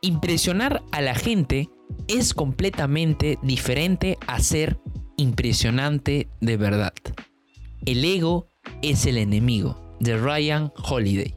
Impresionar 0.00 0.84
a 0.92 1.00
la 1.00 1.16
gente 1.16 1.70
es 2.06 2.32
completamente 2.32 3.36
diferente 3.42 4.16
a 4.28 4.38
ser 4.38 4.78
impresionante 5.16 6.28
de 6.40 6.56
verdad. 6.56 6.92
El 7.84 8.04
ego 8.04 8.46
es 8.80 9.06
el 9.06 9.18
enemigo 9.18 9.96
de 9.98 10.16
Ryan 10.16 10.72
Holiday. 10.88 11.34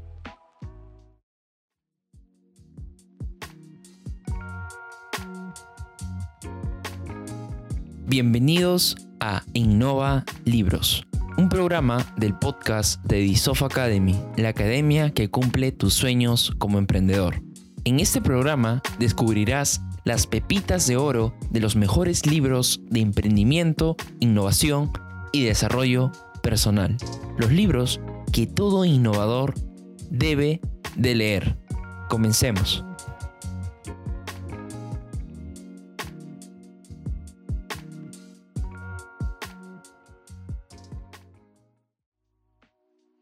Bienvenidos 8.05 8.95
a 9.19 9.41
Innova 9.53 10.23
Libros, 10.45 11.07
un 11.35 11.49
programa 11.49 12.13
del 12.15 12.37
podcast 12.37 13.03
de 13.05 13.21
Disof 13.21 13.63
Academy, 13.63 14.21
la 14.37 14.49
academia 14.49 15.09
que 15.09 15.31
cumple 15.31 15.71
tus 15.71 15.95
sueños 15.95 16.53
como 16.59 16.77
emprendedor. 16.77 17.41
En 17.83 17.99
este 17.99 18.21
programa 18.21 18.83
descubrirás 18.99 19.81
las 20.03 20.27
pepitas 20.27 20.85
de 20.85 20.97
oro 20.97 21.33
de 21.49 21.59
los 21.59 21.75
mejores 21.75 22.27
libros 22.27 22.79
de 22.91 22.99
emprendimiento, 22.99 23.95
innovación 24.19 24.91
y 25.31 25.43
desarrollo 25.45 26.11
personal. 26.43 26.95
Los 27.39 27.51
libros 27.51 27.99
que 28.31 28.45
todo 28.45 28.85
innovador 28.85 29.55
debe 30.11 30.61
de 30.95 31.15
leer. 31.15 31.57
Comencemos. 32.07 32.85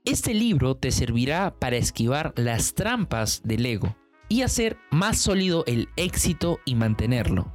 Este 0.04 0.34
libro 0.34 0.76
te 0.76 0.92
servirá 0.92 1.56
para 1.58 1.78
esquivar 1.78 2.34
las 2.36 2.74
trampas 2.74 3.42
del 3.46 3.66
ego 3.66 3.96
y 4.30 4.44
hacer 4.44 4.78
más 4.92 5.18
sólido 5.18 5.64
el 5.68 5.90
éxito 5.98 6.60
y 6.66 6.76
mantenerlo. 6.76 7.52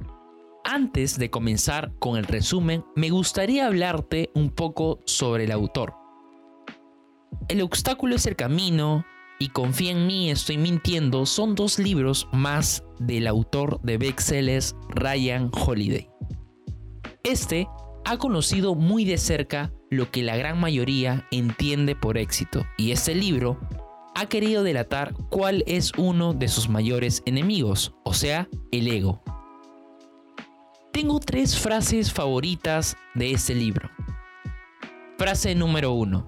Antes 0.63 1.17
de 1.17 1.29
comenzar 1.29 1.93
con 1.99 2.17
el 2.17 2.25
resumen, 2.25 2.83
me 2.95 3.09
gustaría 3.09 3.67
hablarte 3.67 4.29
un 4.35 4.49
poco 4.49 4.99
sobre 5.05 5.45
el 5.45 5.51
autor. 5.51 5.93
El 7.47 7.61
obstáculo 7.61 8.15
es 8.15 8.25
el 8.25 8.35
camino 8.35 9.05
y 9.39 9.49
Confía 9.49 9.91
en 9.91 10.07
mí, 10.07 10.31
estoy 10.31 10.57
mintiendo 10.57 11.25
son 11.25 11.55
dos 11.55 11.77
libros 11.77 12.27
más 12.31 12.83
del 12.99 13.27
autor 13.27 13.81
de 13.81 13.97
bestsellers 13.97 14.75
Ryan 14.89 15.51
Holiday. 15.53 16.09
Este 17.23 17.67
ha 18.05 18.17
conocido 18.17 18.75
muy 18.75 19.03
de 19.03 19.17
cerca 19.17 19.73
lo 19.89 20.09
que 20.09 20.23
la 20.23 20.37
gran 20.37 20.59
mayoría 20.59 21.27
entiende 21.31 21.95
por 21.95 22.17
éxito 22.17 22.65
y 22.77 22.91
este 22.91 23.13
libro 23.13 23.59
ha 24.15 24.25
querido 24.27 24.63
delatar 24.63 25.13
cuál 25.29 25.63
es 25.67 25.91
uno 25.97 26.33
de 26.33 26.47
sus 26.47 26.69
mayores 26.69 27.21
enemigos, 27.25 27.93
o 28.03 28.13
sea, 28.13 28.47
el 28.71 28.87
ego. 28.87 29.21
Tengo 30.91 31.19
tres 31.19 31.59
frases 31.59 32.11
favoritas 32.11 32.95
de 33.13 33.31
este 33.31 33.53
libro. 33.53 33.89
Frase 35.17 35.53
número 35.53 35.91
uno. 35.91 36.27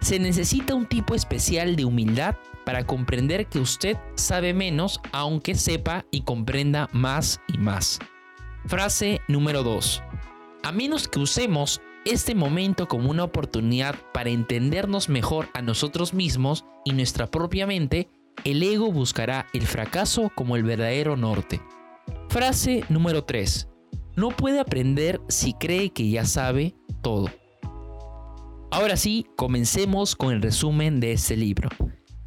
Se 0.00 0.18
necesita 0.18 0.74
un 0.74 0.86
tipo 0.86 1.14
especial 1.14 1.76
de 1.76 1.84
humildad 1.84 2.36
para 2.64 2.86
comprender 2.86 3.46
que 3.46 3.58
usted 3.58 3.96
sabe 4.14 4.54
menos 4.54 5.00
aunque 5.12 5.54
sepa 5.54 6.06
y 6.10 6.22
comprenda 6.22 6.88
más 6.92 7.40
y 7.48 7.58
más. 7.58 7.98
Frase 8.66 9.20
número 9.28 9.62
2. 9.62 10.02
A 10.64 10.72
menos 10.72 11.06
que 11.06 11.20
usemos 11.20 11.80
este 12.06 12.34
momento 12.36 12.86
como 12.86 13.10
una 13.10 13.24
oportunidad 13.24 13.96
para 14.14 14.30
entendernos 14.30 15.08
mejor 15.08 15.48
a 15.54 15.60
nosotros 15.60 16.14
mismos 16.14 16.64
y 16.84 16.92
nuestra 16.92 17.26
propia 17.26 17.66
mente, 17.66 18.08
el 18.44 18.62
ego 18.62 18.92
buscará 18.92 19.46
el 19.52 19.66
fracaso 19.66 20.30
como 20.34 20.56
el 20.56 20.62
verdadero 20.62 21.16
norte. 21.16 21.60
Frase 22.28 22.84
número 22.88 23.24
3. 23.24 23.68
No 24.14 24.28
puede 24.28 24.60
aprender 24.60 25.20
si 25.28 25.54
cree 25.54 25.90
que 25.90 26.08
ya 26.08 26.24
sabe 26.24 26.76
todo. 27.02 27.28
Ahora 28.70 28.96
sí, 28.96 29.26
comencemos 29.36 30.14
con 30.14 30.32
el 30.32 30.42
resumen 30.42 31.00
de 31.00 31.12
este 31.12 31.36
libro. 31.36 31.68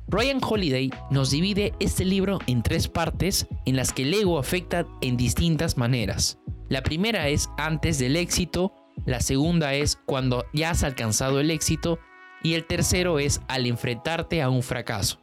Ryan 0.08 0.42
Holiday 0.44 0.92
nos 1.12 1.32
divide 1.32 1.74
este 1.80 2.04
libro 2.04 2.40
en 2.48 2.64
tres 2.64 2.88
partes 2.88 3.48
en 3.66 3.76
las 3.76 3.94
que 3.94 4.04
el 4.04 4.14
ego 4.14 4.40
afecta 4.40 4.86
en 5.02 5.16
distintas 5.16 5.78
maneras. 5.78 6.40
La 6.68 6.84
primera 6.84 7.30
es 7.30 7.50
antes 7.58 7.98
del 8.00 8.16
éxito, 8.16 8.74
la 9.10 9.22
segunda 9.22 9.74
es 9.74 10.00
cuando 10.06 10.46
ya 10.54 10.70
has 10.70 10.84
alcanzado 10.84 11.40
el 11.40 11.50
éxito 11.50 12.00
y 12.44 12.54
el 12.54 12.66
tercero 12.66 13.18
es 13.18 13.42
al 13.48 13.66
enfrentarte 13.66 14.42
a 14.42 14.50
un 14.50 14.62
fracaso. 14.62 15.20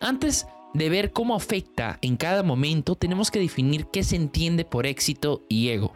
Antes 0.00 0.46
de 0.74 0.90
ver 0.90 1.12
cómo 1.12 1.34
afecta 1.34 1.98
en 2.02 2.18
cada 2.18 2.42
momento, 2.42 2.96
tenemos 2.96 3.30
que 3.30 3.40
definir 3.40 3.86
qué 3.90 4.04
se 4.04 4.16
entiende 4.16 4.66
por 4.66 4.86
éxito 4.86 5.42
y 5.48 5.70
ego. 5.70 5.94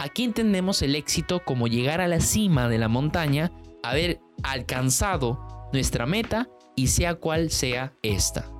Aquí 0.00 0.24
entendemos 0.24 0.82
el 0.82 0.96
éxito 0.96 1.42
como 1.44 1.68
llegar 1.68 2.00
a 2.00 2.08
la 2.08 2.20
cima 2.20 2.68
de 2.68 2.78
la 2.78 2.88
montaña, 2.88 3.52
haber 3.84 4.20
alcanzado 4.42 5.68
nuestra 5.72 6.06
meta 6.06 6.48
y 6.74 6.88
sea 6.88 7.14
cual 7.14 7.50
sea 7.50 7.94
esta. 8.02 8.50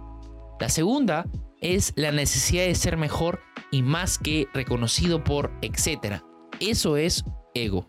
La 0.60 0.68
segunda 0.68 1.26
es 1.60 1.92
la 1.96 2.12
necesidad 2.12 2.64
de 2.64 2.76
ser 2.76 2.96
mejor 2.96 3.40
y 3.72 3.82
más 3.82 4.18
que 4.18 4.46
reconocido 4.54 5.24
por 5.24 5.52
etcétera. 5.60 6.24
Eso 6.60 6.96
es 6.96 7.24
ego. 7.56 7.86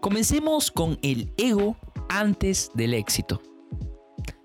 Comencemos 0.00 0.70
con 0.70 0.98
el 1.02 1.32
ego 1.36 1.76
antes 2.08 2.70
del 2.74 2.94
éxito. 2.94 3.42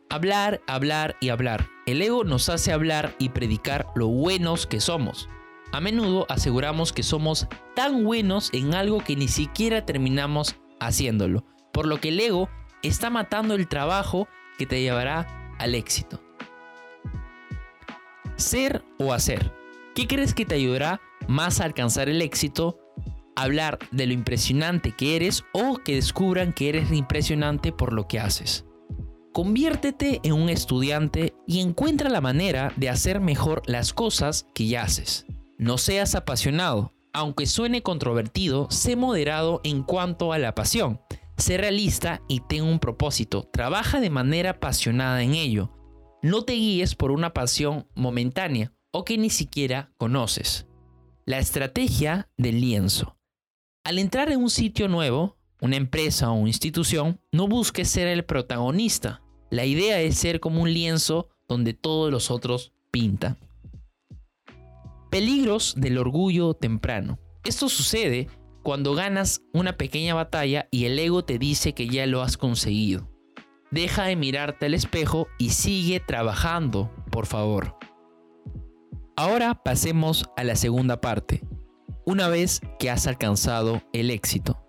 Hablar, 0.09 0.61
hablar 0.67 1.15
y 1.21 1.29
hablar. 1.29 1.67
El 1.85 2.01
ego 2.01 2.23
nos 2.23 2.49
hace 2.49 2.71
hablar 2.71 3.15
y 3.17 3.29
predicar 3.29 3.87
lo 3.95 4.07
buenos 4.07 4.67
que 4.67 4.79
somos. 4.79 5.27
A 5.71 5.81
menudo 5.81 6.27
aseguramos 6.29 6.93
que 6.93 7.01
somos 7.01 7.47
tan 7.75 8.03
buenos 8.03 8.51
en 8.53 8.75
algo 8.75 9.03
que 9.03 9.15
ni 9.15 9.27
siquiera 9.27 9.85
terminamos 9.85 10.55
haciéndolo, 10.79 11.45
por 11.71 11.87
lo 11.87 11.99
que 11.99 12.09
el 12.09 12.19
ego 12.19 12.49
está 12.83 13.09
matando 13.09 13.55
el 13.55 13.67
trabajo 13.67 14.27
que 14.59 14.67
te 14.67 14.81
llevará 14.81 15.55
al 15.57 15.73
éxito. 15.73 16.21
Ser 18.35 18.83
o 18.99 19.13
hacer. 19.13 19.51
¿Qué 19.95 20.07
crees 20.07 20.35
que 20.35 20.45
te 20.45 20.55
ayudará 20.55 21.01
más 21.27 21.59
a 21.59 21.65
alcanzar 21.65 22.09
el 22.09 22.21
éxito 22.21 22.82
hablar 23.35 23.79
de 23.91 24.07
lo 24.07 24.13
impresionante 24.13 24.91
que 24.91 25.15
eres 25.15 25.43
o 25.53 25.77
que 25.77 25.95
descubran 25.95 26.53
que 26.53 26.69
eres 26.69 26.91
impresionante 26.91 27.71
por 27.71 27.93
lo 27.93 28.07
que 28.07 28.19
haces. 28.19 28.65
Conviértete 29.33 30.19
en 30.23 30.33
un 30.33 30.49
estudiante 30.49 31.33
y 31.47 31.59
encuentra 31.59 32.09
la 32.09 32.21
manera 32.21 32.71
de 32.75 32.89
hacer 32.89 33.19
mejor 33.19 33.63
las 33.65 33.91
cosas 33.91 34.45
que 34.53 34.67
ya 34.67 34.83
haces. 34.83 35.25
No 35.57 35.79
seas 35.79 36.13
apasionado. 36.13 36.93
Aunque 37.13 37.45
suene 37.45 37.81
controvertido, 37.81 38.67
sé 38.69 38.95
moderado 38.95 39.61
en 39.63 39.83
cuanto 39.83 40.33
a 40.33 40.37
la 40.37 40.53
pasión. 40.53 41.01
Sé 41.37 41.57
realista 41.57 42.21
y 42.27 42.41
ten 42.41 42.63
un 42.63 42.79
propósito. 42.79 43.49
Trabaja 43.51 43.99
de 43.99 44.09
manera 44.11 44.51
apasionada 44.51 45.23
en 45.23 45.33
ello. 45.33 45.71
No 46.21 46.43
te 46.43 46.53
guíes 46.53 46.95
por 46.95 47.11
una 47.11 47.33
pasión 47.33 47.87
momentánea 47.95 48.71
o 48.91 49.03
que 49.03 49.17
ni 49.17 49.29
siquiera 49.29 49.91
conoces. 49.97 50.67
La 51.25 51.39
estrategia 51.39 52.29
del 52.37 52.61
lienzo. 52.61 53.17
Al 53.85 53.99
entrar 53.99 54.31
en 54.31 54.41
un 54.41 54.49
sitio 54.49 54.87
nuevo, 54.87 55.35
una 55.59 55.75
empresa 55.75 56.31
o 56.31 56.47
institución, 56.47 57.19
no 57.33 57.49
busques 57.49 57.89
ser 57.89 58.07
el 58.07 58.23
protagonista. 58.23 59.21
La 59.51 59.65
idea 59.65 59.99
es 59.99 60.15
ser 60.15 60.39
como 60.39 60.61
un 60.61 60.73
lienzo 60.73 61.27
donde 61.49 61.73
todos 61.73 62.09
los 62.09 62.31
otros 62.31 62.71
pintan. 62.91 63.37
Peligros 65.11 65.75
del 65.75 65.97
orgullo 65.97 66.53
temprano. 66.53 67.19
Esto 67.43 67.67
sucede 67.67 68.29
cuando 68.63 68.93
ganas 68.93 69.41
una 69.51 69.75
pequeña 69.75 70.15
batalla 70.15 70.69
y 70.71 70.85
el 70.85 70.97
ego 70.97 71.25
te 71.25 71.37
dice 71.37 71.73
que 71.73 71.89
ya 71.89 72.07
lo 72.07 72.21
has 72.21 72.37
conseguido. 72.37 73.09
Deja 73.69 74.05
de 74.05 74.15
mirarte 74.15 74.67
al 74.67 74.75
espejo 74.75 75.27
y 75.37 75.49
sigue 75.49 75.99
trabajando, 75.99 76.89
por 77.11 77.25
favor. 77.25 77.75
Ahora 79.17 79.61
pasemos 79.61 80.23
a 80.37 80.45
la 80.45 80.55
segunda 80.55 81.01
parte, 81.01 81.43
una 82.05 82.27
vez 82.27 82.61
que 82.79 82.89
has 82.89 83.07
alcanzado 83.07 83.81
el 83.93 84.11
éxito. 84.11 84.59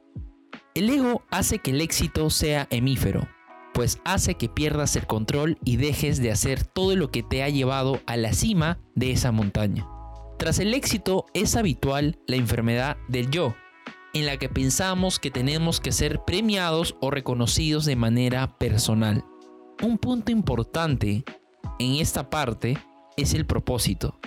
El 0.74 0.90
ego 0.90 1.22
hace 1.30 1.58
que 1.58 1.70
el 1.70 1.80
éxito 1.80 2.30
sea 2.30 2.66
hemífero, 2.70 3.28
pues 3.72 4.00
hace 4.04 4.34
que 4.34 4.48
pierdas 4.48 4.96
el 4.96 5.06
control 5.06 5.58
y 5.64 5.76
dejes 5.76 6.20
de 6.20 6.30
hacer 6.30 6.64
todo 6.64 6.96
lo 6.96 7.10
que 7.10 7.22
te 7.22 7.42
ha 7.42 7.48
llevado 7.48 8.00
a 8.06 8.16
la 8.16 8.32
cima 8.32 8.78
de 8.94 9.12
esa 9.12 9.32
montaña. 9.32 9.86
Tras 10.38 10.58
el 10.58 10.74
éxito 10.74 11.26
es 11.32 11.56
habitual 11.56 12.18
la 12.26 12.36
enfermedad 12.36 12.96
del 13.08 13.30
yo, 13.30 13.54
en 14.14 14.26
la 14.26 14.36
que 14.36 14.48
pensamos 14.48 15.18
que 15.18 15.30
tenemos 15.30 15.80
que 15.80 15.92
ser 15.92 16.24
premiados 16.24 16.96
o 17.00 17.10
reconocidos 17.10 17.84
de 17.84 17.96
manera 17.96 18.58
personal. 18.58 19.24
Un 19.82 19.98
punto 19.98 20.32
importante 20.32 21.24
en 21.78 21.96
esta 21.96 22.30
parte 22.30 22.78
es 23.16 23.34
el 23.34 23.46
propósito. 23.46 24.18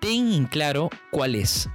Ten 0.00 0.32
en 0.32 0.46
claro 0.46 0.90
cuál 1.10 1.34
es. 1.34 1.68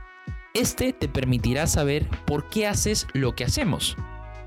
Este 0.59 0.91
te 0.91 1.07
permitirá 1.07 1.67
saber 1.67 2.05
por 2.27 2.49
qué 2.49 2.67
haces 2.67 3.07
lo 3.13 3.33
que 3.33 3.45
hacemos. 3.45 3.95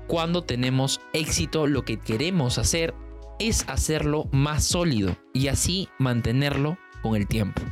Cuando 0.05 0.43
tenemos 0.43 1.01
éxito, 1.11 1.65
lo 1.65 1.85
que 1.85 1.97
queremos 1.99 2.59
hacer 2.59 2.93
es 3.39 3.67
hacerlo 3.67 4.29
más 4.31 4.63
sólido 4.63 5.17
y 5.33 5.47
así 5.47 5.89
mantenerlo 5.97 6.77
con 7.01 7.15
el 7.15 7.27
tiempo. 7.27 7.63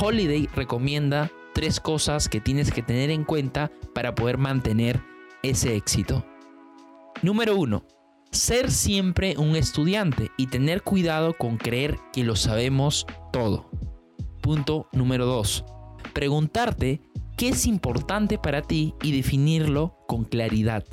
Holiday 0.00 0.48
recomienda 0.56 1.30
tres 1.52 1.78
cosas 1.78 2.30
que 2.30 2.40
tienes 2.40 2.72
que 2.72 2.80
tener 2.80 3.10
en 3.10 3.22
cuenta 3.22 3.70
para 3.94 4.14
poder 4.14 4.38
mantener 4.38 5.02
ese 5.42 5.76
éxito. 5.76 6.24
Número 7.20 7.54
1. 7.54 7.84
Ser 8.30 8.70
siempre 8.70 9.36
un 9.36 9.56
estudiante 9.56 10.30
y 10.38 10.46
tener 10.46 10.82
cuidado 10.82 11.34
con 11.36 11.58
creer 11.58 11.98
que 12.14 12.24
lo 12.24 12.34
sabemos 12.34 13.06
todo. 13.30 13.68
Punto 14.40 14.88
número 14.92 15.26
2. 15.26 15.66
Preguntarte 16.14 17.02
qué 17.36 17.48
es 17.48 17.66
importante 17.66 18.38
para 18.38 18.62
ti 18.62 18.94
y 19.02 19.12
definirlo 19.12 19.98
con 20.06 20.24
claridad. 20.24 20.84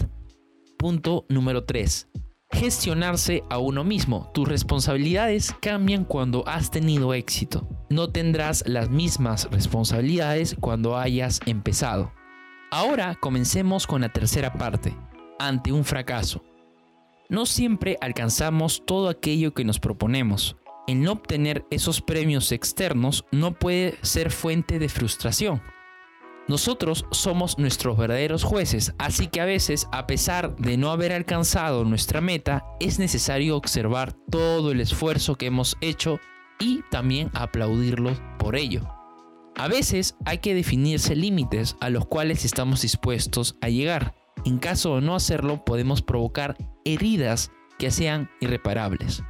Punto 0.78 1.26
número 1.30 1.66
3. 1.66 2.10
Gestionarse 2.52 3.44
a 3.50 3.60
uno 3.60 3.84
mismo. 3.84 4.30
Tus 4.34 4.48
responsabilidades 4.48 5.56
cambian 5.62 6.04
cuando 6.04 6.48
has 6.48 6.72
tenido 6.72 7.14
éxito. 7.14 7.68
No 7.90 8.10
tendrás 8.10 8.64
las 8.68 8.90
mismas 8.90 9.48
responsabilidades 9.52 10.56
cuando 10.60 10.98
hayas 10.98 11.40
empezado. 11.46 12.12
Ahora 12.72 13.16
comencemos 13.20 13.86
con 13.86 14.02
la 14.02 14.10
tercera 14.10 14.54
parte, 14.54 14.96
ante 15.40 15.72
un 15.72 15.86
fracaso. 15.86 16.44
No 17.30 17.46
siempre 17.46 17.98
alcanzamos 18.02 18.84
todo 18.86 19.10
aquello 19.10 19.54
que 19.54 19.64
nos 19.64 19.80
proponemos. 19.80 20.58
El 20.88 21.02
no 21.02 21.14
obtener 21.14 21.66
esos 21.70 22.02
premios 22.02 22.52
externos 22.52 23.26
no 23.32 23.54
puede 23.54 23.98
ser 24.02 24.32
fuente 24.32 24.80
de 24.80 24.90
frustración. 24.90 25.62
Nosotros 26.48 27.06
somos 27.12 27.58
nuestros 27.60 27.98
verdaderos 27.98 28.44
jueces, 28.44 28.94
así 28.98 29.28
que 29.28 29.42
a 29.42 29.46
veces, 29.46 29.88
a 29.92 30.08
pesar 30.08 30.56
de 30.58 30.76
no 30.76 30.92
haber 30.92 31.14
alcanzado 31.14 31.86
nuestra 31.86 32.20
meta, 32.20 32.66
es 32.80 33.00
necesario 33.00 33.56
observar 33.56 34.14
todo 34.30 34.72
el 34.72 34.82
esfuerzo 34.82 35.36
que 35.36 35.46
hemos 35.46 35.78
hecho 35.82 36.20
y 36.60 36.82
también 36.90 37.30
aplaudirlos 37.34 38.22
por 38.38 38.56
ello. 38.56 38.88
A 39.56 39.68
veces 39.68 40.16
hay 40.26 40.40
que 40.40 40.56
definirse 40.56 41.16
límites 41.16 41.76
a 41.80 41.90
los 41.90 42.06
cuales 42.06 42.46
estamos 42.46 42.82
dispuestos 42.82 43.58
a 43.62 43.70
llegar. 43.70 44.16
En 44.46 44.58
caso 44.58 44.96
de 44.96 45.02
no 45.02 45.16
hacerlo, 45.16 45.64
podemos 45.64 46.02
provocar 46.02 46.58
heridas 46.86 47.52
que 47.78 47.92
sean 47.92 48.30
irreparables. 48.40 49.24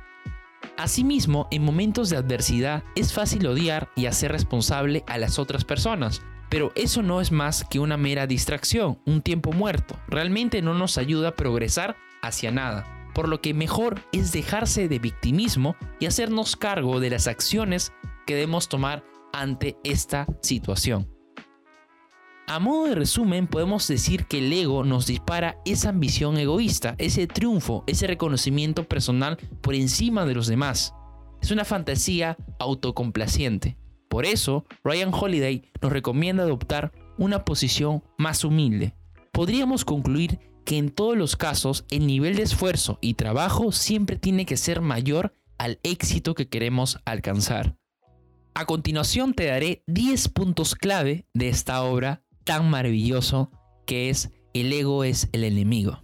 Asimismo, 0.78 1.48
en 1.52 1.64
momentos 1.64 2.10
de 2.10 2.18
adversidad 2.18 2.84
es 2.96 3.14
fácil 3.14 3.46
odiar 3.46 3.90
y 3.96 4.06
hacer 4.06 4.32
responsable 4.32 5.04
a 5.08 5.18
las 5.18 5.38
otras 5.38 5.66
personas, 5.66 6.22
pero 6.52 6.74
eso 6.76 7.02
no 7.02 7.22
es 7.22 7.32
más 7.32 7.64
que 7.64 7.80
una 7.80 7.96
mera 7.96 8.28
distracción, 8.28 9.00
un 9.06 9.22
tiempo 9.22 9.54
muerto. 9.54 9.98
Realmente 10.10 10.62
no 10.62 10.74
nos 10.74 10.98
ayuda 10.98 11.30
a 11.30 11.36
progresar 11.38 11.96
hacia 12.22 12.52
nada. 12.52 13.08
Por 13.16 13.30
lo 13.30 13.40
que 13.40 13.54
mejor 13.54 14.02
es 14.12 14.34
dejarse 14.34 14.90
de 14.90 15.00
victimismo 15.00 15.78
y 16.02 16.08
hacernos 16.08 16.58
cargo 16.58 17.00
de 17.00 17.10
las 17.10 17.28
acciones 17.28 17.94
que 18.28 18.36
debemos 18.36 18.68
tomar 18.68 19.02
ante 19.32 19.78
esta 19.86 20.28
situación. 20.42 21.10
A 22.48 22.60
modo 22.60 22.88
de 22.88 22.96
resumen, 22.96 23.48
podemos 23.48 23.88
decir 23.88 24.26
que 24.26 24.40
el 24.40 24.52
ego 24.52 24.84
nos 24.84 25.08
dispara 25.08 25.56
esa 25.64 25.88
ambición 25.88 26.38
egoísta, 26.38 26.96
ese 26.98 27.28
triunfo, 27.28 27.86
ese 27.88 28.08
reconocimiento 28.08 28.90
personal 28.90 29.38
por 29.62 29.74
encima 29.74 30.26
de 30.26 30.36
los 30.36 30.48
demás. 30.48 30.94
Es 31.42 31.50
una 31.52 31.64
fantasía 31.64 32.36
autocomplaciente. 32.60 33.78
Por 34.12 34.26
eso, 34.26 34.66
Ryan 34.84 35.14
Holiday 35.14 35.72
nos 35.82 35.90
recomienda 35.90 36.44
adoptar 36.44 36.92
una 37.18 37.46
posición 37.46 38.04
más 38.18 38.44
humilde. 38.44 38.94
Podríamos 39.32 39.86
concluir 39.86 40.38
que 40.66 40.78
en 40.78 40.92
todos 40.92 41.16
los 41.16 41.38
casos 41.38 41.86
el 41.90 42.08
nivel 42.08 42.36
de 42.36 42.44
esfuerzo 42.44 43.00
y 43.00 43.14
trabajo 43.14 43.72
siempre 43.72 44.18
tiene 44.18 44.46
que 44.46 44.58
ser 44.58 44.82
mayor 44.82 45.34
al 45.58 45.80
éxito 45.84 46.36
que 46.36 46.50
queremos 46.50 47.00
alcanzar. 47.06 47.78
A 48.54 48.66
continuación 48.66 49.34
te 49.34 49.46
daré 49.46 49.82
10 49.88 50.28
puntos 50.28 50.76
clave 50.76 51.26
de 51.34 51.48
esta 51.48 51.82
obra 51.82 52.22
tan 52.44 52.70
maravilloso 52.70 53.50
que 53.88 54.10
es 54.10 54.30
El 54.54 54.74
ego 54.74 55.06
es 55.06 55.30
el 55.32 55.46
enemigo. 55.46 56.04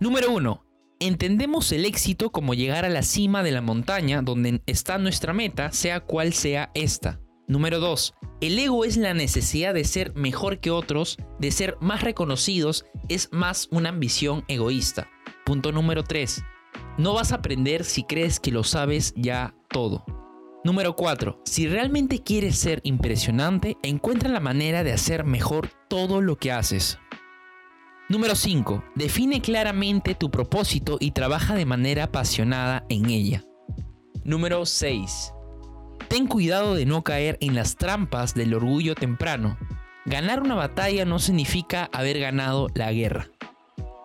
Número 0.00 0.32
1. 0.32 0.65
Entendemos 0.98 1.72
el 1.72 1.84
éxito 1.84 2.32
como 2.32 2.54
llegar 2.54 2.86
a 2.86 2.88
la 2.88 3.02
cima 3.02 3.42
de 3.42 3.52
la 3.52 3.60
montaña 3.60 4.22
donde 4.22 4.62
está 4.64 4.96
nuestra 4.96 5.34
meta, 5.34 5.70
sea 5.70 6.00
cual 6.00 6.32
sea 6.32 6.70
esta. 6.72 7.20
Número 7.46 7.80
2. 7.80 8.14
El 8.40 8.58
ego 8.58 8.82
es 8.84 8.96
la 8.96 9.12
necesidad 9.12 9.74
de 9.74 9.84
ser 9.84 10.14
mejor 10.14 10.58
que 10.58 10.70
otros, 10.70 11.18
de 11.38 11.50
ser 11.50 11.76
más 11.82 12.00
reconocidos, 12.00 12.86
es 13.10 13.28
más 13.30 13.68
una 13.70 13.90
ambición 13.90 14.44
egoísta. 14.48 15.10
Punto 15.44 15.70
número 15.70 16.02
3. 16.02 16.42
No 16.96 17.12
vas 17.12 17.32
a 17.32 17.36
aprender 17.36 17.84
si 17.84 18.04
crees 18.04 18.40
que 18.40 18.50
lo 18.50 18.64
sabes 18.64 19.12
ya 19.16 19.54
todo. 19.68 20.02
Número 20.64 20.96
4. 20.96 21.42
Si 21.44 21.68
realmente 21.68 22.22
quieres 22.22 22.56
ser 22.56 22.80
impresionante, 22.84 23.76
encuentra 23.82 24.30
la 24.30 24.40
manera 24.40 24.82
de 24.82 24.92
hacer 24.92 25.24
mejor 25.24 25.68
todo 25.88 26.22
lo 26.22 26.36
que 26.36 26.52
haces. 26.52 26.98
Número 28.08 28.36
5. 28.36 28.84
Define 28.94 29.40
claramente 29.40 30.14
tu 30.14 30.30
propósito 30.30 30.96
y 31.00 31.10
trabaja 31.10 31.56
de 31.56 31.66
manera 31.66 32.04
apasionada 32.04 32.84
en 32.88 33.10
ella. 33.10 33.42
Número 34.22 34.64
6. 34.64 35.32
Ten 36.08 36.28
cuidado 36.28 36.76
de 36.76 36.86
no 36.86 37.02
caer 37.02 37.36
en 37.40 37.56
las 37.56 37.74
trampas 37.74 38.32
del 38.34 38.54
orgullo 38.54 38.94
temprano. 38.94 39.58
Ganar 40.04 40.40
una 40.40 40.54
batalla 40.54 41.04
no 41.04 41.18
significa 41.18 41.90
haber 41.92 42.20
ganado 42.20 42.68
la 42.76 42.92
guerra. 42.92 43.28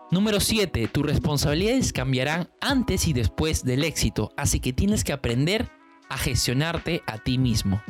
Número 0.10 0.40
7. 0.40 0.88
Tus 0.88 1.06
responsabilidades 1.06 1.94
cambiarán 1.94 2.50
antes 2.60 3.08
y 3.08 3.14
después 3.14 3.64
del 3.64 3.84
éxito, 3.84 4.32
así 4.36 4.60
que 4.60 4.74
tienes 4.74 5.04
que 5.04 5.14
aprender 5.14 5.72
a 6.10 6.18
gestionarte 6.18 7.04
a 7.06 7.20
ti 7.20 7.38
mismo. 7.38 7.84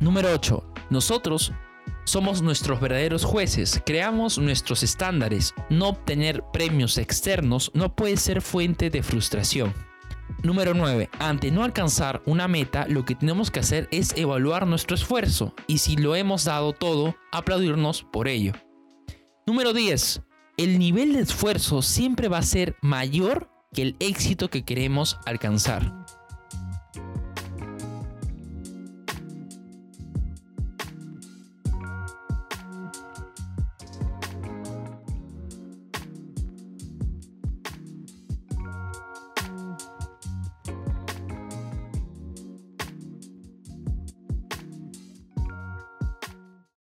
Número 0.00 0.32
8. 0.32 0.64
Nosotros 0.88 1.52
somos 2.04 2.42
nuestros 2.42 2.80
verdaderos 2.80 3.24
jueces, 3.24 3.82
creamos 3.84 4.38
nuestros 4.38 4.82
estándares. 4.82 5.54
No 5.70 5.88
obtener 5.88 6.44
premios 6.52 6.98
externos 6.98 7.70
no 7.74 7.94
puede 7.94 8.16
ser 8.16 8.42
fuente 8.42 8.90
de 8.90 9.02
frustración. 9.02 9.74
Número 10.42 10.74
9. 10.74 11.08
Ante 11.18 11.50
no 11.50 11.64
alcanzar 11.64 12.22
una 12.26 12.48
meta, 12.48 12.86
lo 12.88 13.04
que 13.04 13.14
tenemos 13.14 13.50
que 13.50 13.60
hacer 13.60 13.88
es 13.90 14.14
evaluar 14.16 14.66
nuestro 14.66 14.94
esfuerzo 14.94 15.54
y 15.66 15.78
si 15.78 15.96
lo 15.96 16.16
hemos 16.16 16.44
dado 16.44 16.72
todo, 16.72 17.16
aplaudirnos 17.32 18.02
por 18.12 18.28
ello. 18.28 18.52
Número 19.46 19.72
10. 19.72 20.22
El 20.56 20.78
nivel 20.78 21.14
de 21.14 21.20
esfuerzo 21.20 21.82
siempre 21.82 22.28
va 22.28 22.38
a 22.38 22.42
ser 22.42 22.76
mayor 22.80 23.50
que 23.72 23.82
el 23.82 23.96
éxito 23.98 24.50
que 24.50 24.64
queremos 24.64 25.18
alcanzar. 25.26 26.06